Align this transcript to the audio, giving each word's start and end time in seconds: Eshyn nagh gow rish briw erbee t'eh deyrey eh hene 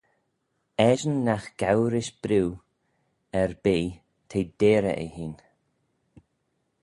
Eshyn 0.89 1.17
nagh 1.25 1.47
gow 1.61 1.81
rish 1.93 2.11
briw 2.23 2.47
erbee 3.41 3.89
t'eh 4.29 4.49
deyrey 4.59 4.97
eh 5.05 5.11
hene 5.17 5.43